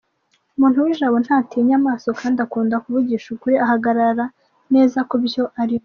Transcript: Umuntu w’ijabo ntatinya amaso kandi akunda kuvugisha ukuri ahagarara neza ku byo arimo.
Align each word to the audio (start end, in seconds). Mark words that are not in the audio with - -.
Umuntu 0.55 0.77
w’ijabo 0.85 1.15
ntatinya 1.25 1.75
amaso 1.81 2.07
kandi 2.19 2.37
akunda 2.45 2.81
kuvugisha 2.83 3.27
ukuri 3.35 3.55
ahagarara 3.65 4.25
neza 4.73 4.99
ku 5.09 5.15
byo 5.25 5.43
arimo. 5.61 5.79